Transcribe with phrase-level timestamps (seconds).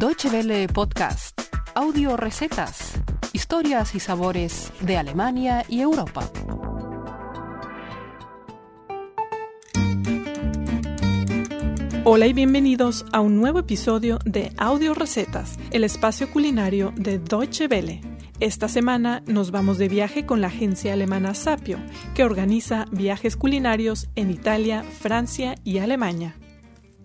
[0.00, 1.38] Deutsche Welle Podcast,
[1.74, 2.94] audio recetas,
[3.34, 6.26] historias y sabores de Alemania y Europa.
[12.04, 17.66] Hola y bienvenidos a un nuevo episodio de Audio Recetas, el espacio culinario de Deutsche
[17.66, 18.00] Welle.
[18.40, 21.78] Esta semana nos vamos de viaje con la agencia alemana Sapio,
[22.14, 26.39] que organiza viajes culinarios en Italia, Francia y Alemania.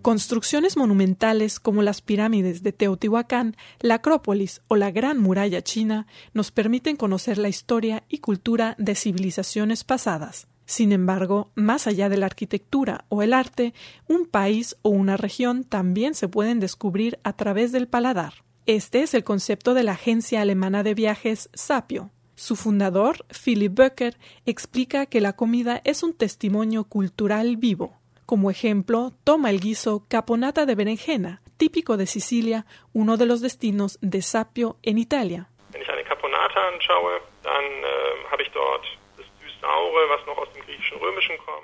[0.06, 6.52] Construcciones monumentales como las pirámides de Teotihuacán, la Acrópolis o la Gran Muralla China nos
[6.52, 10.46] permiten conocer la historia y cultura de civilizaciones pasadas.
[10.64, 13.74] Sin embargo, más allá de la arquitectura o el arte,
[14.06, 18.44] un país o una región también se pueden descubrir a través del paladar.
[18.66, 22.12] Este es el concepto de la agencia alemana de viajes Sapio.
[22.36, 27.98] Su fundador, Philip Böcker, explica que la comida es un testimonio cultural vivo.
[28.26, 33.98] Como ejemplo, toma el guiso caponata de berenjena, típico de Sicilia, uno de los destinos
[34.02, 35.48] de Sapio en Italia.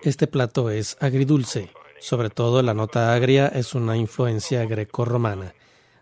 [0.02, 1.70] Este plato es agridulce.
[2.00, 5.54] Sobre todo la nota agria es una influencia greco-romana.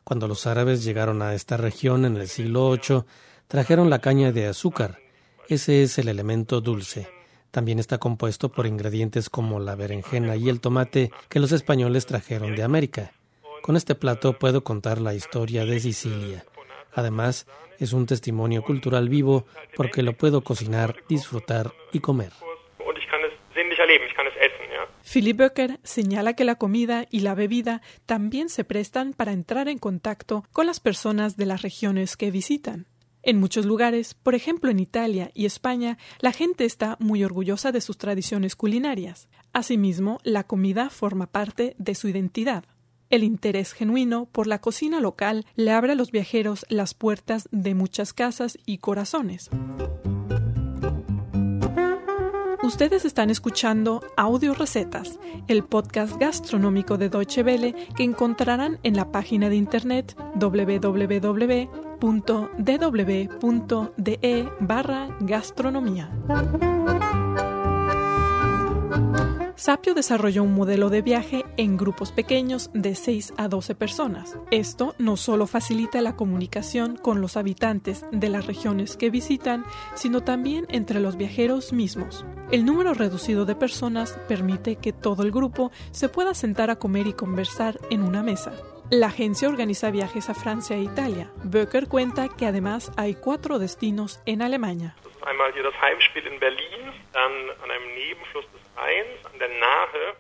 [0.05, 3.05] Cuando los árabes llegaron a esta región en el siglo VIII,
[3.49, 4.99] trajeron la caña de azúcar.
[5.49, 7.20] Ese es el elemento dulce.
[7.51, 12.55] También está compuesto por ingredientes como la berenjena y el tomate que los españoles trajeron
[12.55, 13.13] de América.
[13.63, 16.45] Con este plato puedo contar la historia de Sicilia.
[16.93, 17.47] Además,
[17.79, 22.33] es un testimonio cultural vivo porque lo puedo cocinar, disfrutar y comer.
[25.13, 29.79] Philip Böcker señala que la comida y la bebida también se prestan para entrar en
[29.79, 32.87] contacto con las personas de las regiones que visitan.
[33.23, 37.81] En muchos lugares, por ejemplo en Italia y España, la gente está muy orgullosa de
[37.81, 39.29] sus tradiciones culinarias.
[39.53, 42.65] Asimismo, la comida forma parte de su identidad.
[43.11, 47.75] El interés genuino por la cocina local le abre a los viajeros las puertas de
[47.75, 49.51] muchas casas y corazones.
[52.63, 55.19] Ustedes están escuchando Audio Recetas,
[55.49, 60.17] el podcast gastronómico de Deutsche Welle que encontrarán en la página de internet
[62.01, 62.99] www.dw.de
[64.61, 66.11] barra gastronomía.
[69.61, 74.39] Sapio desarrolló un modelo de viaje en grupos pequeños de 6 a 12 personas.
[74.51, 80.23] Esto no solo facilita la comunicación con los habitantes de las regiones que visitan, sino
[80.23, 82.25] también entre los viajeros mismos.
[82.51, 87.07] El número reducido de personas permite que todo el grupo se pueda sentar a comer
[87.07, 88.55] y conversar en una mesa.
[88.91, 91.31] La agencia organiza viajes a Francia e Italia.
[91.45, 94.97] Böcker cuenta que además hay cuatro destinos en Alemania.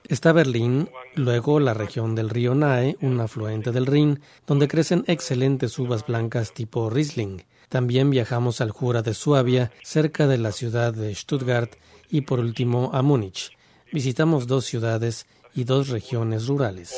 [0.06, 5.76] Está Berlín, luego la región del río Nahe, un afluente del Rin, donde crecen excelentes
[5.80, 7.44] uvas blancas tipo Riesling.
[7.68, 11.74] También viajamos al Jura de Suabia, cerca de la ciudad de Stuttgart,
[12.08, 13.50] y por último a Múnich.
[13.92, 15.26] Visitamos dos ciudades
[15.56, 16.94] y dos regiones rurales.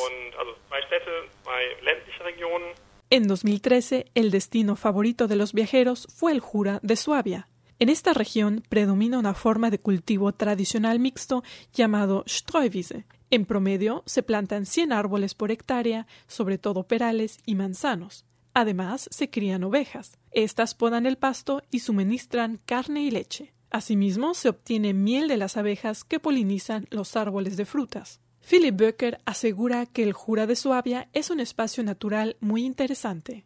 [3.12, 7.46] En 2013, el destino favorito de los viajeros fue el Jura de Suabia.
[7.78, 13.04] En esta región predomina una forma de cultivo tradicional mixto llamado Streuwiese.
[13.28, 18.24] En promedio se plantan 100 árboles por hectárea, sobre todo perales y manzanos.
[18.54, 20.16] Además, se crían ovejas.
[20.30, 23.52] Estas podan el pasto y suministran carne y leche.
[23.68, 28.22] Asimismo, se obtiene miel de las abejas que polinizan los árboles de frutas.
[28.48, 33.44] Philip Böcker asegura que el Jura de Suabia es un espacio natural muy interesante.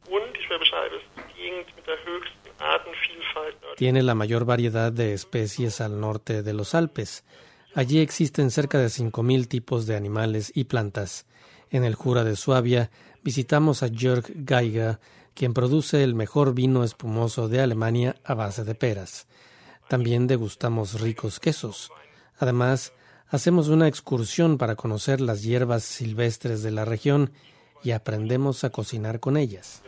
[3.76, 7.24] Tiene la mayor variedad de especies al norte de los Alpes.
[7.74, 11.26] Allí existen cerca de 5.000 tipos de animales y plantas.
[11.70, 12.90] En el Jura de Suabia
[13.22, 14.98] visitamos a Jörg Geiger,
[15.34, 19.28] quien produce el mejor vino espumoso de Alemania a base de peras.
[19.88, 21.90] También degustamos ricos quesos.
[22.38, 22.94] Además,
[23.28, 27.32] hacemos una excursión para conocer las hierbas silvestres de la región
[27.82, 29.82] y aprendemos a cocinar con ellas.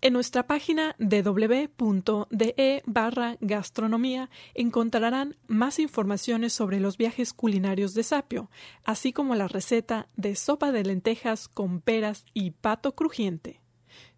[0.00, 8.48] En nuestra página www.de barra gastronomía encontrarán más informaciones sobre los viajes culinarios de Sapio,
[8.84, 13.60] así como la receta de sopa de lentejas con peras y pato crujiente.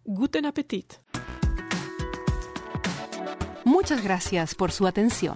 [0.03, 0.93] Guten Appetit.
[3.63, 5.35] Muchas gracias por su atención.